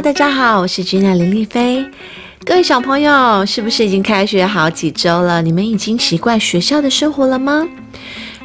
[0.00, 1.84] 大家好，我是君娜林丽菲。
[2.44, 5.42] 各位小朋友，是不是已经开学好几周了？
[5.42, 7.66] 你们已经习惯学校的生活了吗？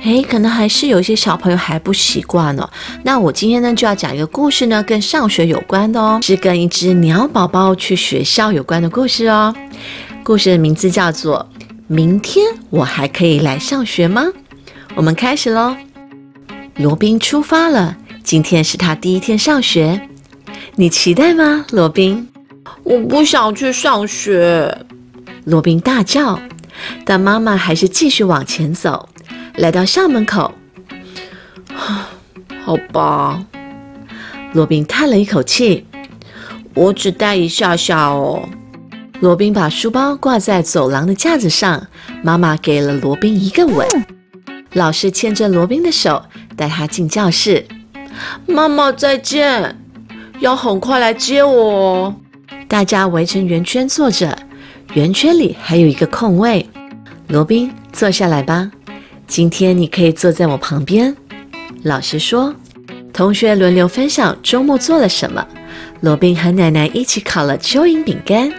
[0.01, 2.67] 诶，可能还是有一些小朋友还不习惯哦。
[3.03, 9.53] 那我今天呢就要讲一个故事呢，跟上学有关的哦，是跟一只鸟宝宝去学校有关的故事哦。
[10.23, 11.47] 故事的名字叫做
[11.85, 14.23] 《明天我还可以来上学吗》。
[14.95, 15.75] 我们开始喽。
[16.77, 20.09] 罗宾出发了，今天是他第一天上学。
[20.75, 22.27] 你期待吗，罗宾？
[22.83, 24.75] 我不想去上学，
[25.45, 26.39] 罗宾大叫。
[27.05, 29.07] 但妈妈还是继续往前走，
[29.55, 30.51] 来到校门口。
[32.65, 33.45] 好吧，
[34.53, 35.85] 罗宾叹了一口气。
[36.73, 38.49] 我只带一下下哦。
[39.19, 41.85] 罗宾把书包挂在走廊的架子上，
[42.23, 43.87] 妈妈给了罗宾一个吻。
[44.71, 46.23] 老师牵着罗宾的手，
[46.57, 47.67] 带他进教室。
[48.47, 49.77] 妈妈再见。
[50.43, 52.13] 要很快来接我！
[52.67, 54.37] 大家围成圆圈坐着，
[54.93, 56.69] 圆圈里还有一个空位。
[57.29, 58.69] 罗宾，坐下来吧。
[59.25, 61.15] 今天你可以坐在我旁边。
[61.83, 62.53] 老师说，
[63.13, 65.47] 同学轮流分享周末做了什么。
[66.01, 68.51] 罗宾和奶奶一起烤了蚯蚓饼干。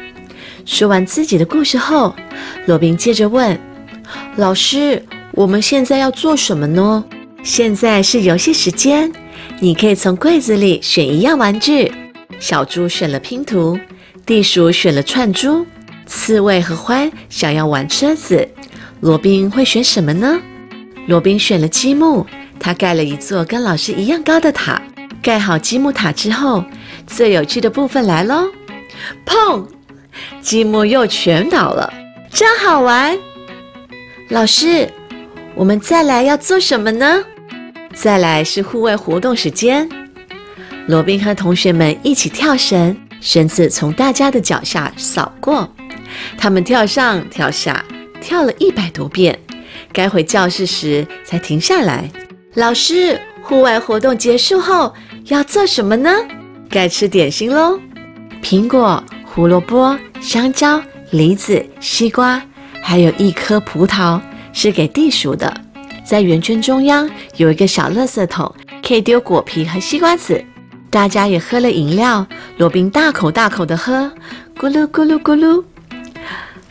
[0.65, 2.17] 说完自己的故事后，
[2.65, 3.61] 罗宾接着问
[4.37, 7.05] 老师：“我们现在要做什么呢？”
[7.45, 9.13] 现在是游戏时间。
[9.61, 11.93] 你可以从柜子里选一样玩具。
[12.41, 13.79] 小猪选了拼图，
[14.27, 15.65] 地鼠选了串珠，
[16.07, 18.47] 刺猬和欢想要玩车子。
[19.01, 20.41] 罗宾会选什么呢？
[21.07, 22.27] 罗宾选了积木，
[22.59, 24.83] 他盖了一座跟老师一样高的塔。
[25.23, 26.65] 盖好积木塔之后，
[27.07, 28.51] 最有趣的部分来喽！
[29.25, 29.67] 砰！
[30.41, 31.93] 积木又全倒了，
[32.31, 33.17] 真好玩。
[34.29, 34.91] 老师，
[35.55, 37.25] 我们再来要做什么呢？
[37.95, 39.89] 再来是户外活动时间，
[40.89, 45.69] 罗宾和同学们一起跳绳，绳子从大家的脚下扫过，
[46.37, 47.83] 他们跳上跳下，
[48.21, 49.39] 跳了一百多遍，
[49.93, 52.11] 该回教室时才停下来。
[52.55, 54.93] 老师，户外活动结束后
[55.27, 56.11] 要做什么呢？
[56.69, 57.81] 该吃点心喽，
[58.43, 60.83] 苹果、胡萝卜、香蕉、
[61.13, 62.43] 梨子、西瓜，
[62.83, 64.21] 还有一颗葡萄，
[64.53, 65.64] 是给地鼠的。
[66.05, 68.55] 在圆圈中央有一个小垃圾桶，
[68.87, 70.45] 可以丢果皮和西瓜籽。
[70.91, 72.25] 大家也喝了饮料，
[72.59, 74.13] 罗宾大口大口的喝，
[74.57, 75.65] 咕噜咕噜咕噜，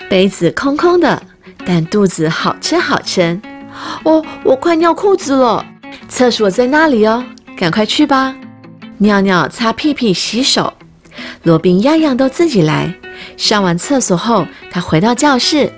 [0.10, 1.22] 杯子空空的，
[1.66, 3.42] 但肚子好撑好撑。
[4.04, 5.66] 哦，我快尿裤子了，
[6.08, 7.22] 厕所在那里哦，
[7.58, 8.34] 赶快去吧。
[9.00, 10.72] 尿尿、擦屁屁、洗手，
[11.42, 12.94] 罗宾样样都自己来。
[13.36, 15.70] 上完厕所后，他回到教室。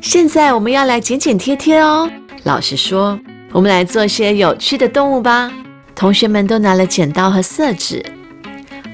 [0.00, 2.10] 现在我们要来剪剪贴贴哦。
[2.48, 3.20] 老师说
[3.52, 5.52] ：“我们来做些有趣的动物吧。”
[5.94, 8.02] 同学们都拿了剪刀和色纸。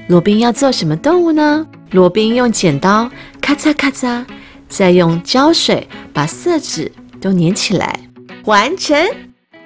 [0.09, 1.65] 罗宾要做什么动物呢？
[1.91, 4.25] 罗宾用剪刀咔嚓咔嚓，
[4.67, 7.97] 再用胶水把色纸都粘起来，
[8.43, 8.97] 完成。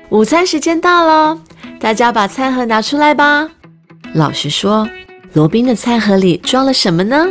[0.10, 1.42] 午餐时间到喽，
[1.80, 3.50] 大家把餐盒拿出来吧。
[4.14, 4.88] 老师说
[5.34, 7.26] ：“罗宾的餐盒里装了什么呢？”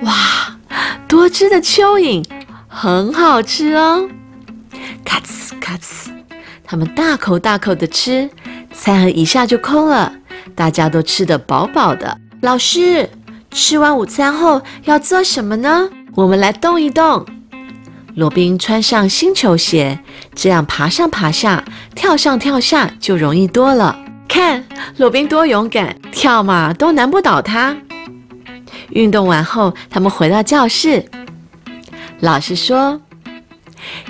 [0.00, 0.56] 哇，
[1.06, 2.24] 多汁的蚯蚓，
[2.66, 4.08] 很好吃哦。
[5.04, 6.10] 咔呲咔呲，
[6.64, 8.28] 他们大口大口的吃，
[8.72, 10.12] 餐盒一下就空了，
[10.54, 12.18] 大家都吃得饱饱的。
[12.40, 13.08] 老师，
[13.50, 15.88] 吃完午餐后要做什么呢？
[16.14, 17.24] 我们来动一动。
[18.14, 19.98] 罗宾穿上新球鞋，
[20.34, 21.64] 这样爬上爬下，
[21.94, 23.98] 跳上跳下就容易多了。
[24.28, 24.64] 看，
[24.96, 27.76] 罗宾多勇敢，跳嘛都难不倒他。
[28.90, 31.04] 运动完后，他们回到教室，
[32.20, 33.00] 老师说。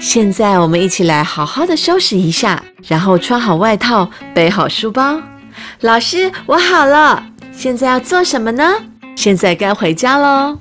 [0.00, 5.20] 现在我们一起来好好的收拾一下，然后穿好外套，背好书包。
[5.80, 7.24] 老师，我好了。
[7.52, 8.64] 现在要做什么呢？
[9.14, 10.58] 现在该回家喽。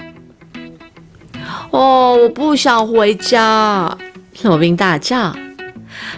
[1.71, 3.97] 哦，我不想回家！
[4.43, 5.33] 罗宾大叫。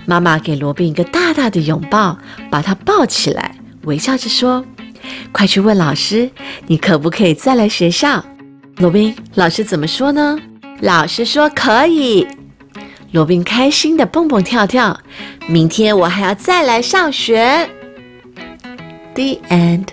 [0.06, 2.18] 妈妈给罗宾一个大大的拥抱，
[2.50, 4.66] 把他抱起来，微笑着说
[5.32, 6.30] ：“快去问老师，
[6.68, 8.24] 你可不可以再来学校？”
[8.78, 10.38] 罗宾，老师怎么说呢？
[10.82, 12.28] 老师说可以。
[13.14, 15.00] 罗宾开心的蹦蹦跳跳，
[15.48, 17.70] 明天我还要再来上学。
[19.14, 19.86] The end。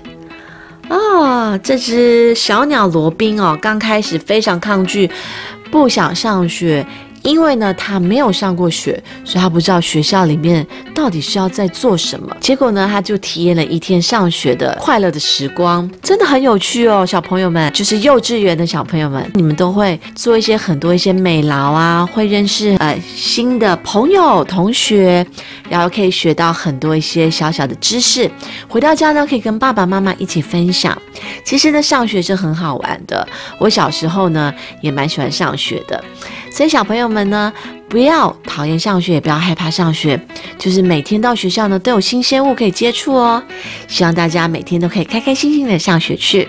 [0.89, 5.11] 哦，这只小鸟罗宾哦，刚开始非常抗拒，
[5.71, 6.87] 不想上学，
[7.23, 12.37] 因为呢，他没有上过学，所以他不知道学校里面到底是要在做什么。
[12.41, 25.25] 结果呢，他就体验了一天上学的快乐的时光，真的很有趣哦，小朋友们，就是幼稚园的小朋友们， 你们都会做一些很多一些美劳啊，会认识呃新的朋友同学，
[25.69, 28.31] 然后可以学到很多一些小小的知识。
[28.69, 30.97] 回到家呢，可以跟爸爸妈妈一起分享。
[31.45, 33.27] 其实呢，上学是很好玩的。
[33.59, 36.03] 我小时候呢，也蛮喜欢上学的。
[36.53, 37.53] 所以小朋友们呢，
[37.89, 40.19] 不要讨厌上学，也不要害怕上学，
[40.57, 43.43] 就是每天到学校呢，都有新鲜物可以接触哦。
[43.89, 46.49] 希望大家每天都可以开开心心的上学去。